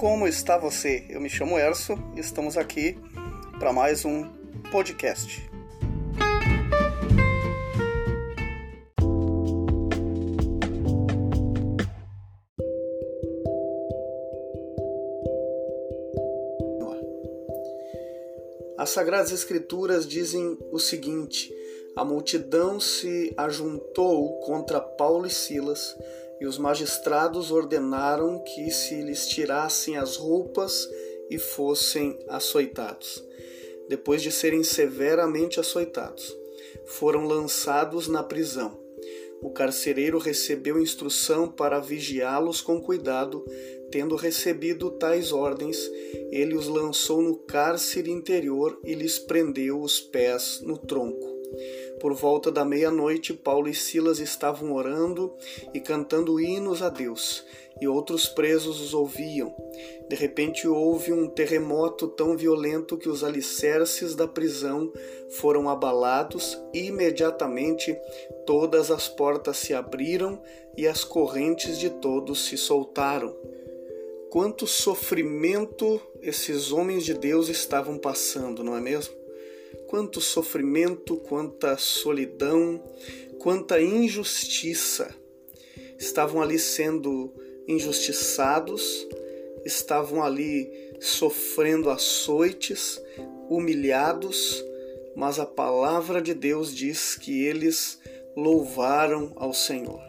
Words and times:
como 0.00 0.26
está 0.26 0.56
você? 0.56 1.04
Eu 1.10 1.20
me 1.20 1.28
chamo 1.28 1.58
Erso 1.58 1.92
e 2.16 2.20
estamos 2.20 2.56
aqui 2.56 2.96
para 3.58 3.70
mais 3.70 4.02
um 4.06 4.24
podcast. 4.72 5.46
As 18.78 18.88
Sagradas 18.88 19.32
Escrituras 19.32 20.08
dizem 20.08 20.56
o 20.72 20.78
seguinte: 20.78 21.52
a 21.94 22.06
multidão 22.06 22.80
se 22.80 23.34
ajuntou 23.36 24.40
contra 24.40 24.80
Paulo 24.80 25.26
e 25.26 25.30
Silas 25.30 25.94
e 26.40 26.46
os 26.46 26.56
magistrados 26.56 27.50
ordenaram 27.50 28.42
que 28.42 28.70
se 28.70 29.02
lhes 29.02 29.26
tirassem 29.28 29.96
as 29.96 30.16
roupas 30.16 30.88
e 31.28 31.38
fossem 31.38 32.18
açoitados. 32.28 33.22
Depois 33.88 34.22
de 34.22 34.32
serem 34.32 34.62
severamente 34.62 35.60
açoitados, 35.60 36.34
foram 36.86 37.26
lançados 37.26 38.08
na 38.08 38.22
prisão. 38.22 38.80
O 39.42 39.50
carcereiro 39.50 40.18
recebeu 40.18 40.78
instrução 40.80 41.48
para 41.48 41.80
vigiá-los 41.80 42.60
com 42.60 42.80
cuidado. 42.80 43.44
Tendo 43.90 44.14
recebido 44.14 44.90
tais 44.92 45.32
ordens, 45.32 45.90
ele 46.30 46.54
os 46.54 46.68
lançou 46.68 47.22
no 47.22 47.36
cárcere 47.36 48.10
interior 48.10 48.78
e 48.84 48.94
lhes 48.94 49.18
prendeu 49.18 49.80
os 49.80 49.98
pés 49.98 50.60
no 50.62 50.76
tronco. 50.76 51.39
Por 52.00 52.14
volta 52.14 52.50
da 52.50 52.64
meia-noite, 52.64 53.34
Paulo 53.34 53.68
e 53.68 53.74
Silas 53.74 54.18
estavam 54.20 54.72
orando 54.72 55.34
e 55.74 55.80
cantando 55.80 56.40
hinos 56.40 56.82
a 56.82 56.88
Deus, 56.88 57.44
e 57.80 57.86
outros 57.86 58.28
presos 58.28 58.80
os 58.80 58.94
ouviam. 58.94 59.54
De 60.08 60.16
repente 60.16 60.66
houve 60.66 61.12
um 61.12 61.28
terremoto 61.28 62.08
tão 62.08 62.36
violento 62.36 62.96
que 62.96 63.08
os 63.08 63.22
alicerces 63.22 64.14
da 64.14 64.26
prisão 64.26 64.92
foram 65.30 65.68
abalados 65.68 66.58
e 66.72 66.86
imediatamente 66.86 67.96
todas 68.46 68.90
as 68.90 69.08
portas 69.08 69.56
se 69.56 69.74
abriram 69.74 70.40
e 70.76 70.86
as 70.86 71.04
correntes 71.04 71.78
de 71.78 71.90
todos 71.90 72.46
se 72.46 72.56
soltaram. 72.56 73.34
Quanto 74.30 74.66
sofrimento 74.66 76.00
esses 76.22 76.70
homens 76.70 77.04
de 77.04 77.14
Deus 77.14 77.48
estavam 77.48 77.98
passando, 77.98 78.62
não 78.62 78.76
é 78.76 78.80
mesmo? 78.80 79.19
Quanto 79.90 80.20
sofrimento, 80.20 81.16
quanta 81.16 81.76
solidão, 81.76 82.80
quanta 83.40 83.82
injustiça. 83.82 85.12
Estavam 85.98 86.40
ali 86.40 86.60
sendo 86.60 87.34
injustiçados, 87.66 89.04
estavam 89.64 90.22
ali 90.22 90.70
sofrendo 91.00 91.90
açoites, 91.90 93.02
humilhados, 93.48 94.64
mas 95.16 95.40
a 95.40 95.44
palavra 95.44 96.22
de 96.22 96.34
Deus 96.34 96.72
diz 96.72 97.16
que 97.16 97.44
eles 97.44 97.98
louvaram 98.36 99.32
ao 99.34 99.52
Senhor. 99.52 100.00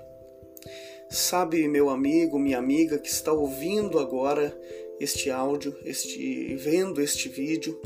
Sabe, 1.09 1.67
meu 1.67 1.89
amigo, 1.89 2.37
minha 2.37 2.59
amiga 2.59 2.99
que 2.99 3.09
está 3.09 3.33
ouvindo 3.33 3.97
agora 3.97 4.55
este 4.99 5.31
áudio, 5.31 5.75
este 5.83 6.53
vendo 6.55 7.01
este 7.01 7.27
vídeo, 7.27 7.81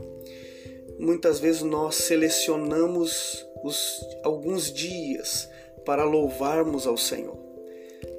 muitas 1.00 1.40
vezes 1.40 1.62
nós 1.62 1.96
selecionamos 1.96 3.46
os, 3.64 4.00
alguns 4.24 4.72
dias 4.72 5.50
para 5.86 6.04
louvarmos 6.04 6.88
ao 6.88 6.98
Senhor. 6.98 7.38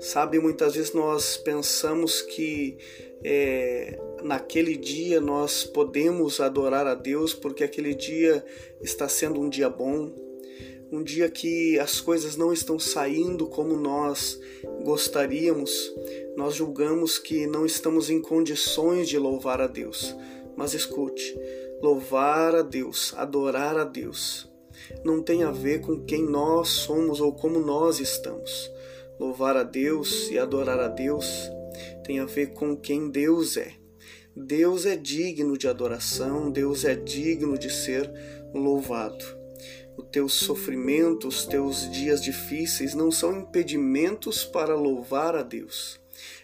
Sabe, 0.01 0.39
muitas 0.39 0.75
vezes 0.75 0.93
nós 0.93 1.37
pensamos 1.37 2.21
que 2.21 2.77
é, 3.25 3.99
naquele 4.23 4.77
dia 4.77 5.21
nós 5.21 5.65
podemos 5.65 6.41
adorar 6.41 6.87
a 6.87 6.95
Deus 6.95 7.33
porque 7.33 7.65
aquele 7.65 7.95
dia 7.95 8.45
está 8.81 9.09
sendo 9.09 9.41
um 9.41 9.49
dia 9.49 9.71
bom, 9.71 10.13
um 10.93 11.03
dia 11.03 11.29
que 11.29 11.79
as 11.79 12.01
coisas 12.01 12.37
não 12.37 12.53
estão 12.53 12.79
saindo 12.79 13.47
como 13.47 13.77
nós 13.77 14.39
gostaríamos, 14.85 15.93
nós 16.37 16.55
julgamos 16.55 17.19
que 17.19 17.47
não 17.47 17.67
estamos 17.67 18.11
em 18.11 18.21
condições 18.21 19.09
de 19.09 19.19
louvar 19.19 19.61
a 19.61 19.67
Deus. 19.67 20.15
Mas 20.57 20.73
escute, 20.73 21.39
louvar 21.83 22.55
a 22.55 22.63
Deus, 22.63 23.13
adorar 23.17 23.77
a 23.77 23.85
Deus, 23.85 24.51
não 25.05 25.23
tem 25.23 25.43
a 25.43 25.51
ver 25.51 25.81
com 25.81 26.05
quem 26.05 26.25
nós 26.25 26.69
somos 26.69 27.21
ou 27.21 27.33
como 27.33 27.61
nós 27.61 28.01
estamos. 28.01 28.71
Louvar 29.19 29.57
a 29.57 29.63
Deus 29.63 30.31
e 30.31 30.39
adorar 30.39 30.79
a 30.79 30.89
Deus 30.89 31.51
tem 32.05 32.21
a 32.21 32.25
ver 32.25 32.49
com 32.49 32.77
quem 32.77 33.11
Deus 33.11 33.57
é. 33.57 33.75
Deus 34.35 34.85
é 34.85 34.97
digno 34.97 35.57
de 35.57 35.67
adoração, 35.67 36.51
Deus 36.51 36.85
é 36.85 36.95
digno 36.95 37.59
de 37.59 37.71
ser 37.71 38.11
louvado. 38.55 39.25
O 39.97 40.03
teu 40.03 40.29
sofrimento, 40.29 41.27
os 41.27 41.47
teus 41.47 41.91
dias 41.91 42.23
difíceis 42.23 42.95
não 42.95 43.11
são 43.11 43.41
impedimentos 43.41 44.45
para 44.45 44.75
louvar 44.75 45.35
a 45.35 45.43
Deus 45.43 45.99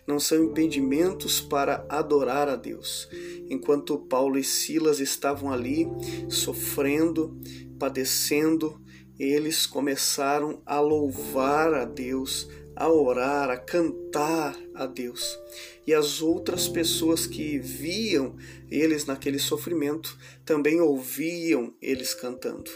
não 0.06 0.18
são 0.18 0.44
impedimentos 0.44 1.40
para 1.40 1.84
adorar 1.88 2.48
a 2.48 2.56
Deus. 2.56 3.08
Enquanto 3.48 3.98
Paulo 3.98 4.38
e 4.38 4.44
Silas 4.44 5.00
estavam 5.00 5.52
ali 5.52 5.86
sofrendo, 6.28 7.38
padecendo, 7.78 8.80
eles 9.18 9.66
começaram 9.66 10.62
a 10.64 10.80
louvar 10.80 11.74
a 11.74 11.84
Deus, 11.84 12.48
a 12.74 12.90
orar, 12.90 13.50
a 13.50 13.56
cantar 13.56 14.58
a 14.74 14.86
Deus. 14.86 15.38
E 15.86 15.92
as 15.92 16.22
outras 16.22 16.68
pessoas 16.68 17.26
que 17.26 17.58
viam 17.58 18.36
eles 18.70 19.04
naquele 19.04 19.38
sofrimento 19.38 20.16
também 20.44 20.80
ouviam 20.80 21.74
eles 21.80 22.14
cantando 22.14 22.70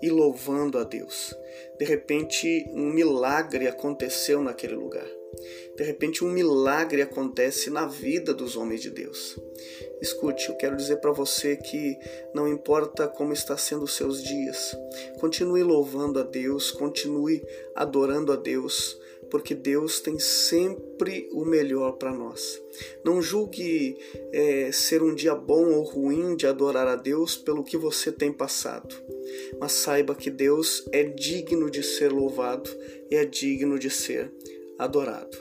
e 0.00 0.08
louvando 0.10 0.78
a 0.78 0.84
Deus. 0.84 1.34
De 1.78 1.84
repente, 1.84 2.64
um 2.72 2.92
milagre 2.92 3.66
aconteceu 3.66 4.42
naquele 4.42 4.74
lugar. 4.74 5.06
De 5.76 5.82
repente, 5.82 6.24
um 6.24 6.30
milagre 6.30 7.02
acontece 7.02 7.70
na 7.70 7.86
vida 7.86 8.34
dos 8.34 8.56
homens 8.56 8.82
de 8.82 8.90
Deus. 8.90 9.38
Escute, 10.02 10.48
eu 10.48 10.56
quero 10.56 10.74
dizer 10.74 10.96
para 10.96 11.12
você 11.12 11.56
que 11.56 11.96
não 12.34 12.48
importa 12.48 13.06
como 13.06 13.32
está 13.32 13.56
sendo 13.56 13.84
os 13.84 13.94
seus 13.94 14.20
dias, 14.20 14.76
continue 15.20 15.62
louvando 15.62 16.18
a 16.18 16.24
Deus, 16.24 16.72
continue 16.72 17.40
adorando 17.72 18.32
a 18.32 18.36
Deus, 18.36 19.00
porque 19.30 19.54
Deus 19.54 20.00
tem 20.00 20.18
sempre 20.18 21.28
o 21.32 21.44
melhor 21.44 21.92
para 21.92 22.12
nós. 22.12 22.60
Não 23.04 23.22
julgue 23.22 23.96
é, 24.32 24.72
ser 24.72 25.04
um 25.04 25.14
dia 25.14 25.36
bom 25.36 25.72
ou 25.72 25.84
ruim 25.84 26.34
de 26.34 26.48
adorar 26.48 26.88
a 26.88 26.96
Deus 26.96 27.36
pelo 27.36 27.62
que 27.62 27.76
você 27.76 28.10
tem 28.10 28.32
passado, 28.32 28.92
mas 29.60 29.70
saiba 29.70 30.16
que 30.16 30.30
Deus 30.30 30.84
é 30.90 31.04
digno 31.04 31.70
de 31.70 31.84
ser 31.84 32.10
louvado 32.10 32.68
e 33.08 33.14
é 33.14 33.24
digno 33.24 33.78
de 33.78 33.88
ser 33.88 34.32
adorado. 34.76 35.38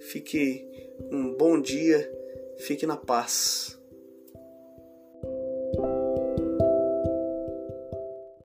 Fique 0.00 0.68
um 1.10 1.32
bom 1.32 1.58
dia, 1.58 2.12
fique 2.58 2.84
na 2.84 2.98
paz. 2.98 3.80